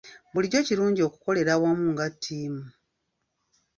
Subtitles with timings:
[0.33, 2.63] Bulijjo kirungi okukolera awamu nga ttiimu.